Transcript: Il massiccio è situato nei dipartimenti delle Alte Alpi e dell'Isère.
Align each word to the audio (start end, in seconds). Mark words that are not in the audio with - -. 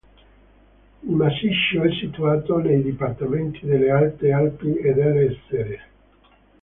Il 1.03 1.11
massiccio 1.13 1.83
è 1.83 1.91
situato 1.93 2.57
nei 2.57 2.81
dipartimenti 2.81 3.63
delle 3.67 3.91
Alte 3.91 4.31
Alpi 4.31 4.73
e 4.77 4.93
dell'Isère. 4.95 5.81